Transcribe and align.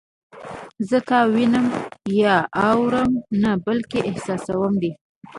زه 0.89 0.97
تا 1.09 1.19
وینم 1.33 1.65
یا 2.21 2.35
اورم 2.69 3.11
نه 3.41 3.51
بلکې 3.65 3.99
احساسوم 4.09 4.73
دې 4.81 4.91